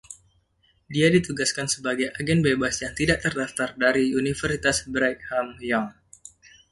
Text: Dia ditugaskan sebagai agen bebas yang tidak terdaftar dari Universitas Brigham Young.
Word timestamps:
Dia 0.93 1.07
ditugaskan 1.15 1.67
sebagai 1.73 2.07
agen 2.19 2.39
bebas 2.45 2.75
yang 2.83 2.93
tidak 2.99 3.17
terdaftar 3.23 3.69
dari 3.83 4.05
Universitas 4.21 4.77
Brigham 4.93 5.47
Young. 5.67 5.89